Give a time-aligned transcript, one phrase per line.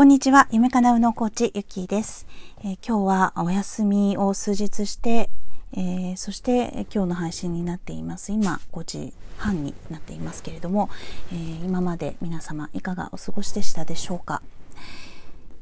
[0.00, 0.48] こんにちは。
[0.50, 2.26] 夢かなうのコーチ、ゆきです、
[2.64, 5.28] えー、今日はお休みを数日して、
[5.74, 8.32] えー、そして今日の配信になっています。
[8.32, 10.88] 今5時半になっていますけれども、
[11.30, 14.40] えー、今まで皆様いかがお過ごしでしたでしょうか？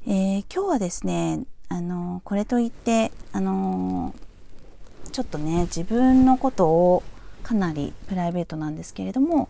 [0.07, 4.15] え今日はですね、あのこれといって、あの
[5.11, 7.03] ちょっとね、自分のことを
[7.43, 9.49] かなりプライベートなんですけれども、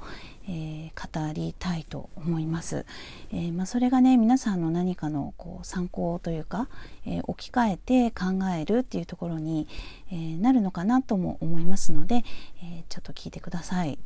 [0.49, 2.87] えー、語りたいと思います。
[3.33, 6.69] えー、まあ、それがね皆さんの何かのこう参考というか、
[7.07, 9.69] えー、置き換えて考えるっていうところに、
[10.11, 12.25] えなるのかなとも思いますので、
[12.63, 13.99] えちょっと聞いてください。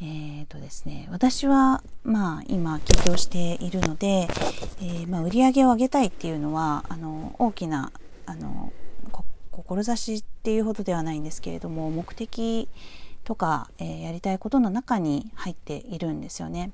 [0.00, 4.28] えーとですね、私は、まあ、今起業しているので、
[4.82, 7.92] えまあ、売り上げを上げたいっていうのはあの大きな
[8.26, 8.72] あの
[9.52, 12.68] 志っていうほどではないんですけれども目的
[13.24, 16.72] とか、えー、やりたいことの中に入っているんですよね。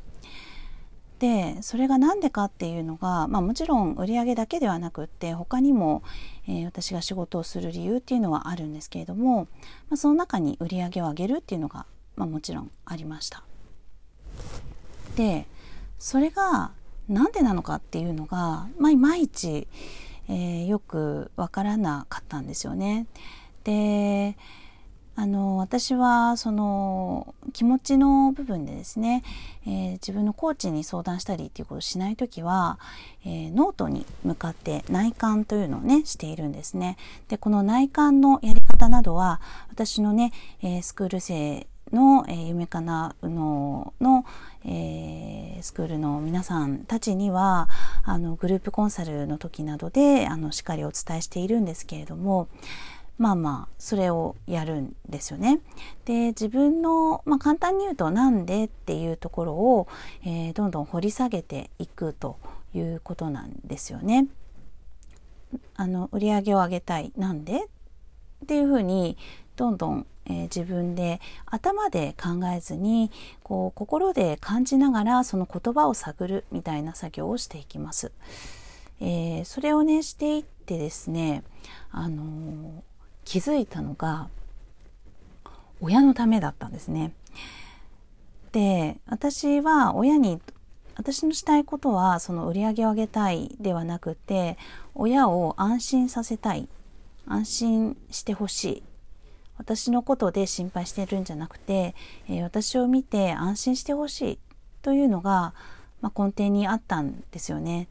[1.19, 6.05] でそれが何でかっていうのが、まあ、もちろん売り上げだけではなくって他にも、
[6.47, 9.49] えー、私が仕事をする理由っていうのはあるんですけれども、
[9.91, 13.43] まあ、その中に売り上げを上げるっていうのが、まあ、もちろんありました。
[15.17, 15.47] で
[15.99, 16.71] それが
[17.09, 19.67] 何でなのかっていうのが、まあ、いまいち、
[20.29, 23.07] えー、よくわからなかったんですよね。
[23.65, 24.37] で
[25.21, 29.25] あの私はその気持ちの部分でですね、
[29.67, 32.79] えー、自分のコーチに相談したりっていうことをしない時は、
[33.27, 36.97] えー、ノートに向かって内観というのをねしているんですね。
[37.27, 44.25] でこの内観のやり方などは私のね、えー、スクール生の、えー、夢かなうのの、
[44.65, 47.69] えー、スクールの皆さんたちには
[48.05, 52.47] あのグループコンサルの時などであのしっかりお伝えしているんですけれども
[53.19, 55.61] まあまあそれをやるんですよね。
[56.05, 59.89] で自分の、まあ、簡単に言うとなんでっていうところを、
[60.25, 62.39] えー、どんどん掘り下げていくと
[62.75, 64.29] いうことなんですよね。
[65.75, 67.65] あの売り上げを上げたいなんで
[68.45, 69.17] っていうふうに
[69.57, 73.11] どんどん、えー、自分で頭で考えずに
[73.43, 78.13] こう心で感じながらその言葉を探るみたいな作業をしていきます。
[79.01, 81.43] えー、それをねしていってですね
[81.91, 82.88] あのー
[83.29, 84.31] 気づいたのが
[85.83, 87.13] 親のためだったんですね。
[88.53, 90.41] で私は親に
[90.97, 94.57] 私のしたいことはその売り上げを上げたいではなくて
[94.95, 96.71] 親を安心させたい
[97.27, 98.83] 安心してほしい
[99.59, 101.95] 私のことで心配してるんじゃなくて、
[102.31, 104.39] えー、私を見て安心してほしい
[104.81, 105.53] というのが、
[106.01, 107.89] まあ、根底にあったんですよね。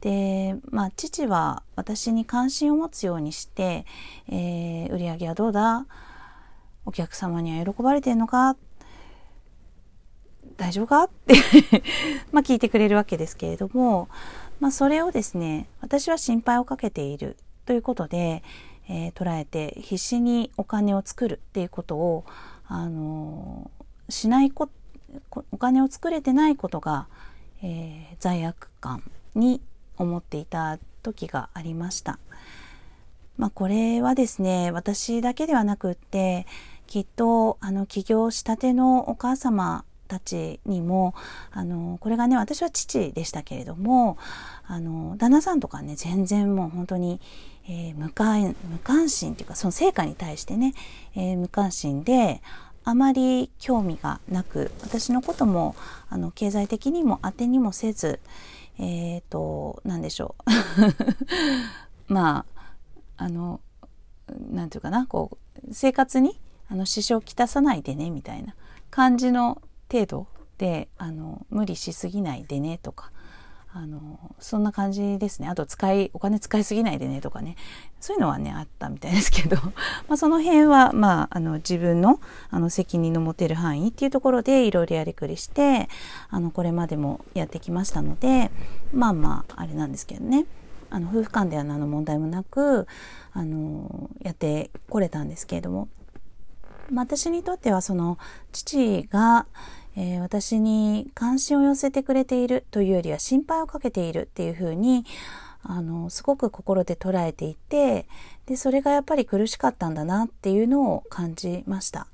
[0.00, 3.86] で、まあ、父は私に関心を持つようにして、
[4.28, 5.86] えー、売り上げはどうだ？
[6.84, 8.56] お客様には喜ばれてんのか？
[10.56, 11.04] 大丈夫か？
[11.04, 11.34] って
[12.32, 14.08] まあ聞いてくれるわけですけれども、
[14.60, 17.36] まあ、それをですね私は心配をかけている
[17.66, 18.42] ということで、
[18.88, 22.24] えー、捉えて必死にお金を作るっていうことを、
[22.66, 24.68] あのー、しないこ
[25.50, 27.08] お金を作れてないことが、
[27.62, 29.02] えー、罪悪感
[29.34, 29.60] に
[29.98, 32.18] 思っていた時がありました。
[33.36, 36.46] まあ、これはですね私だけではなくって
[36.86, 41.14] きっとあの起業したてのお母様たちにも
[41.50, 44.16] あのこれがね私は父でしたけれども
[44.66, 47.20] あの旦那さんとかね全然もう本当に、
[47.68, 50.74] えー、無関無関心っていうかその成果に対してね、
[51.14, 52.40] えー、無関心で
[52.84, 55.74] あまり興味がなく私のことも
[56.08, 58.20] あの経済的にも当てにもせず、
[58.78, 60.50] えっ、ー、と、何でしょう。
[62.12, 62.74] まあ、
[63.16, 63.60] あの、
[64.50, 66.38] なんていうかな、こう、生活に
[66.68, 68.54] あの支障をきたさないでね、みたいな
[68.90, 70.26] 感じの程度
[70.58, 73.12] で、あの、無理しすぎないでね、とか、
[73.78, 75.48] あのそんな感じですね。
[75.48, 77.56] あと使いお金使いすぎないでねとかね。
[78.00, 79.56] そういうのはねあったみたいですけど。
[80.08, 85.90] まあその辺は、まあ、あの自分のあの責任の持てる範囲っていうところでいろいろやりくりして
[86.30, 88.50] あのこれまでもやってきましたので
[88.94, 90.46] まあまああれなんですけどね。
[90.88, 92.86] あの夫婦間では何の問題もなく
[93.34, 95.88] あのやってこれたんですけれども、
[96.90, 98.16] まあ、私にとってはその
[98.52, 99.46] 父が
[99.96, 105.04] えー、私に関心を寄せてくれているというよりは心配をかけているっていうふうに
[105.62, 108.06] あのすごく心で捉えていて
[108.46, 112.06] でそれがやっぱり苦しかったんだなっていうのを感じました。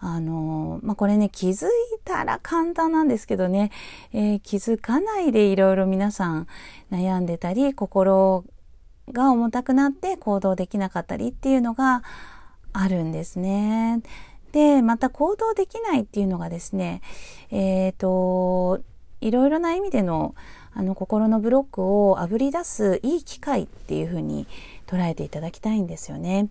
[0.00, 1.70] あのまあ、これね気づい
[2.04, 3.70] たら簡単なんですけどね、
[4.12, 6.46] えー、気づかないでいろいろ皆さん
[6.90, 8.44] 悩んでたり心
[9.10, 12.02] が重たくなって行動できなかったりっていうのが
[12.74, 14.02] あるんですね。
[14.54, 17.02] で、また行動できないっていうのがですね、
[17.50, 18.80] えっ、ー、と、
[19.20, 20.36] いろいろな意味での
[20.76, 24.48] あの心のブロックをあぶり出すいい機会っていうふうに
[24.88, 26.48] 捉えていただきたいんですよね。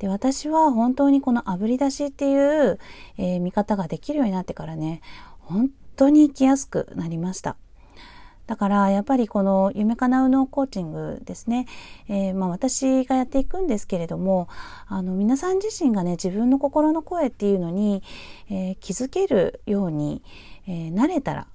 [0.00, 2.80] で私は本当にこのあぶり出しっていう、
[3.18, 5.00] えー、見方ができるようになってからね
[5.38, 7.56] 本当に生きやすくなりました。
[8.46, 11.66] だからやっぱりこの夢かなうのコーチングですね、
[12.08, 14.48] えー、まあ、私がやっていくんですけれども
[14.88, 18.02] あの皆さん自身がね自分の心の声っていうのに、
[18.50, 20.22] えー、気づけるように、
[20.66, 21.46] えー、慣れたら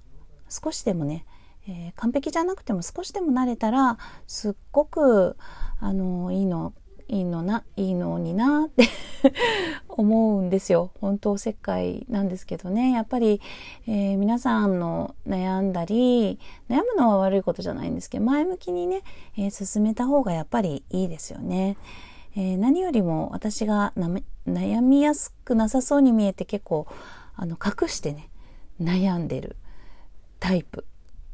[0.49, 1.25] 少しでもね、
[1.67, 5.35] え完璧じゃなくても少しでも慣れたらすっごく
[5.81, 6.73] あのいいの
[7.09, 8.89] いいのないいのになって
[9.87, 13.41] 思うんですよ本当おせっかいなんですけどねやっぱり、
[13.87, 16.39] えー、皆さんの悩んだり
[16.69, 19.03] 悩むのは悪いことじゃないんですけど前向きにね、
[19.37, 21.77] えー、進めた方がやっぱりいいですよね。
[22.35, 23.93] えー、何よりも私が
[24.45, 26.85] 悩みやすくなさそうに見えて結構
[27.35, 28.29] あの隠してね
[28.79, 29.55] 悩んでる
[30.39, 30.85] タイプ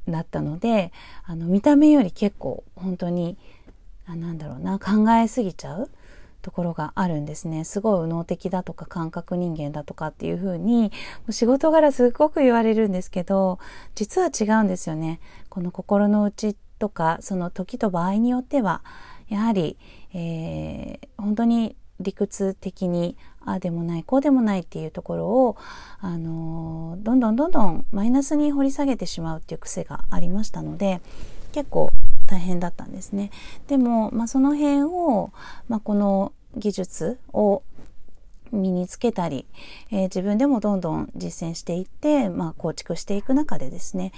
[0.08, 0.94] だったので
[1.25, 3.38] あの見た目より結構本当に
[4.05, 5.89] あなんだろうな考えすぎちゃう
[6.41, 7.63] ところがあるんですね。
[7.63, 10.91] すごい右脳的だとか感覚人間だとかっていう風に
[11.29, 13.59] 仕事柄すごく言われるんですけど
[13.95, 15.21] 実は違うんですよね。
[15.50, 18.83] この心の内とかその時と場合によっては
[19.29, 19.77] やはり、
[20.13, 23.15] えー、本当に理屈的に
[23.45, 25.57] ああでもないこうでもないっていうところを、
[26.00, 31.00] あのー、どんどんどんどんマイナスに掘り下げてしまうっていう癖がありましたので
[31.53, 31.93] 結構
[32.25, 33.31] 大変だったんですね。
[33.68, 35.31] でも、まあ、その辺を、
[35.68, 37.64] まあ、この技術を
[38.52, 39.48] 身につけたり、
[39.92, 44.12] えー、自分でもどんどん実践していって、まあ、構築していく中でですね、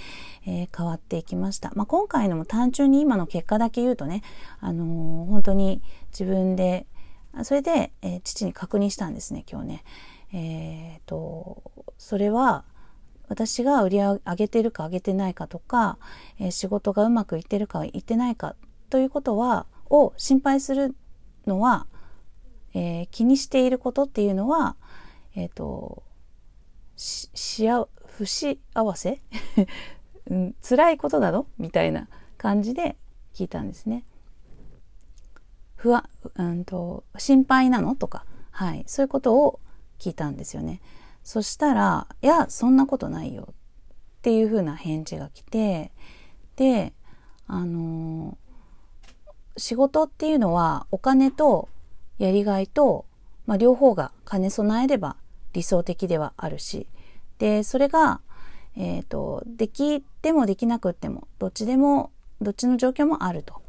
[0.46, 1.72] えー、変わっていきました。
[1.74, 4.22] まあ、今回のも単純に今の結果だけ言うとね、
[4.60, 6.86] あのー、本当に自分で
[7.42, 9.84] それで、え父に確認したんですね今日ね。
[10.32, 11.62] えーと
[11.98, 12.64] それは
[13.28, 15.98] 私が売り上げてるか上げてないかとか、
[16.38, 18.54] えー、仕事がうまくいってるかいってないか
[18.90, 20.94] ということはを心配する
[21.46, 21.86] のは、
[22.74, 24.76] えー、気にしていることっていうのは、
[25.34, 26.02] えっ、ー、と
[26.96, 28.58] しあ不幸
[28.94, 29.20] せ、
[30.30, 31.46] うん、辛いことなの？
[31.58, 32.08] みたいな
[32.38, 32.96] 感じで
[33.34, 34.04] 聞いたんですね。
[35.76, 37.94] 不安、うんと、心配なの？
[37.94, 39.60] とか、はい、そういうことを
[39.98, 40.80] 聞いたんですよね。
[41.26, 43.54] そしたら、いや、そんなことないよっ
[44.22, 45.90] ていう風な返事が来て、
[46.54, 46.92] で、
[47.48, 51.68] あのー、仕事っていうのはお金と
[52.18, 53.06] やりがいと、
[53.44, 55.16] まあ、両方が兼ね備えれば
[55.52, 56.86] 理想的ではあるし、
[57.38, 58.20] で、それが、
[58.76, 63.60] えっ、ー、と、できてもできなくっても、どっちでも、どっちの状況もあると。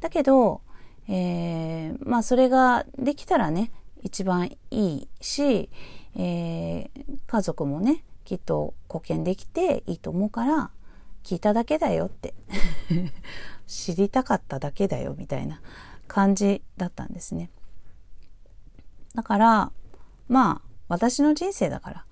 [0.00, 0.62] だけど、
[1.08, 3.70] えー、まあそれができたらね、
[4.02, 5.70] 一番いいし、
[6.16, 6.90] えー、
[7.26, 10.70] 家族もねきっと貢献できていいと思うから
[11.22, 12.34] 聞いただけだよって
[13.66, 15.60] 知りたかっただけだよみたいな
[16.08, 17.50] 感じだったんですね。
[19.14, 19.72] だから
[20.28, 22.04] まあ私の人生だから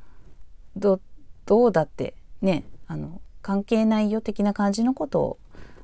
[0.76, 1.00] ど
[1.46, 5.38] どうだってねあの関係ないよ的な感じのことを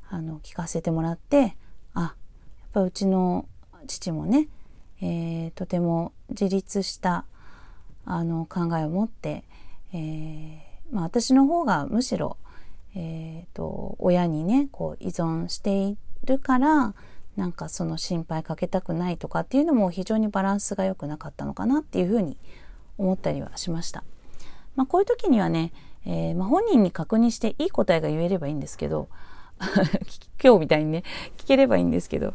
[0.09, 1.57] あの聞かせてもらって
[1.95, 2.13] あやっ
[2.73, 3.49] ぱうちの
[3.87, 4.49] 父もね、
[5.01, 7.25] えー、とても自立した
[8.05, 9.45] あの考えを持って、
[9.93, 12.37] えーまあ、私の方がむしろ、
[12.95, 16.95] えーと、親にねこう依存しているから
[17.37, 22.39] なんかその心配かけたくないとかっていうのも非常にバランスが良くなかったのかなっていうふうに
[22.97, 24.05] 思ったりはしました。
[24.75, 25.73] まあ、こういう時にはね、
[26.07, 29.09] えーまあ、本人に確認していい答えが言えればいいんですけど
[30.43, 31.03] 今日みたいにね
[31.37, 32.35] 聞ければいいんですけど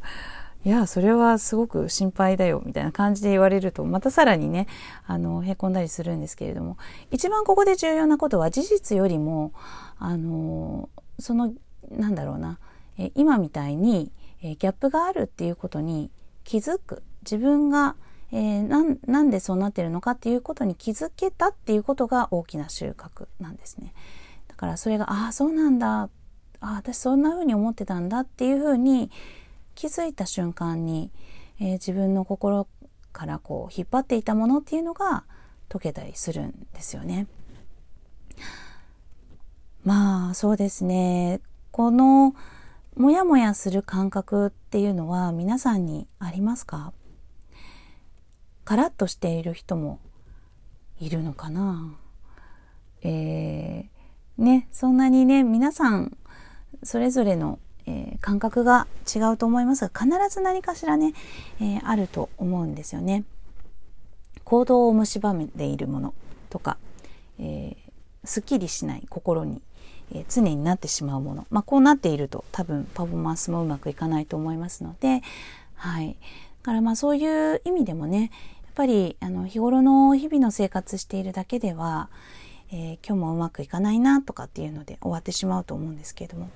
[0.63, 4.68] いや、それはすごく心配だよ、みたいな感じで言われると、またさらにね、
[5.08, 6.77] あの、へこんだりするんですけれども、
[7.10, 9.53] 一番ここで重要なことは事実よりも、
[9.98, 11.53] あの、その、
[11.89, 12.60] なんだろうな、
[13.00, 14.12] え今みたいに、
[14.44, 16.12] えギャップがあるっていうことに
[16.44, 17.01] 気づく。
[17.24, 17.96] 自分が、
[18.32, 23.94] えー、ななんでそうなってるのかっていうことに気づけたっていうことが大きな収穫なんですね。
[24.48, 26.03] だからそれが、ああ、そうなんだ。
[26.03, 26.10] あ
[26.62, 29.12] あ、私そんな風に思ってたんだっていう風に、
[29.81, 31.09] 気づいた瞬間に、
[31.59, 32.67] えー、自分の心
[33.11, 35.23] からこう引っ張っていたものっていうのが
[35.69, 37.25] 解けたりするんですよね。
[39.83, 41.41] まあそうですね。
[41.71, 42.35] この
[42.95, 46.93] モヤモヤする感覚っていうのは皆さんにありますか？
[48.63, 50.00] カラッとしている人も
[51.00, 51.95] いるのかな？
[53.01, 56.15] えー、ねそんなにね皆さん
[56.83, 57.57] それぞれの
[57.91, 61.13] えー、感覚が違うと思いますが必ず何かしらね、
[61.60, 63.25] えー、あると思うんですよね。
[64.45, 66.13] 行動を蝕めているもの
[66.50, 66.77] とか、
[67.39, 69.62] えー、すっきりしない心に、
[70.13, 75.21] え常になってしまうもの、まあ、こうなっていると多分パフォーマンスもうまくいかないと思いますので、
[75.75, 76.15] はい、だ
[76.63, 78.29] からまあそういう意味でもねやっ
[78.75, 82.10] ぱりあの日頃の日々の生活しているだけでは、
[82.74, 86.50] え、今日もうまくいかないなとかっていうので終わってしまうと思うんですけれども。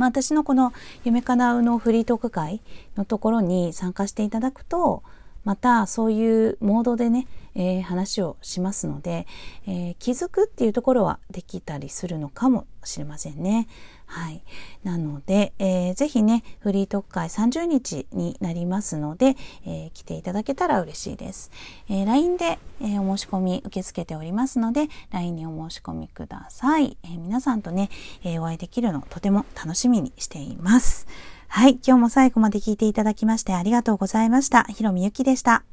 [0.00, 0.72] まあ、私のこの
[1.04, 2.62] 夢かなうのフリートーク会
[2.96, 5.02] のところに参加していただくと、
[5.44, 9.26] またそういうモードでね、えー、話をしますので、
[9.66, 13.68] えー、気づくっていうところはできたりするのかもしれませんね。
[14.06, 14.42] はい。
[14.82, 21.50] なので、えー、ぜひね、フリートーク会30日になりますので、えー、来ていただけたら嬉しいです。
[21.88, 26.96] えー、LINE で、え、お申し込み受け付けておりますので、LINE にお申し込みください。
[27.04, 27.88] え、皆さんとね、
[28.24, 31.06] え、お会いできるのとても楽しみにしています。
[31.52, 31.80] はい。
[31.84, 34.62] 今日も最後まで聞いていただきましてありがとうございました。
[34.62, 35.64] ひろみゆきでした。